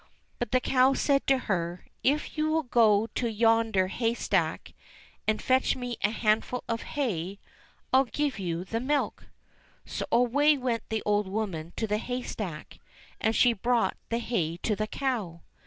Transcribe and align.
But 0.39 0.51
the 0.51 0.59
cow 0.59 0.95
said 0.95 1.27
to 1.27 1.37
her, 1.37 1.85
"If 2.03 2.35
you 2.35 2.49
will 2.49 2.63
go 2.63 3.05
to 3.13 3.29
yonder 3.31 3.85
hay 3.89 4.15
stack, 4.15 4.73
and 5.27 5.39
fetch 5.39 5.75
me 5.75 5.95
a 6.03 6.09
handful 6.09 6.63
of 6.67 6.81
hay, 6.97 7.37
I'll 7.93 8.05
give 8.05 8.39
you 8.39 8.63
the 8.65 8.79
milk." 8.79 9.27
So 9.85 10.07
away 10.11 10.57
went 10.57 10.89
the 10.89 11.03
old 11.05 11.27
woman 11.27 11.73
to 11.75 11.85
the 11.85 11.99
hay 11.99 12.23
stack; 12.23 12.79
and 13.19 13.35
she 13.35 13.53
brought 13.53 13.95
the 14.09 14.17
hay 14.17 14.57
to 14.63 14.75
the 14.75 14.87
cow. 14.87 15.41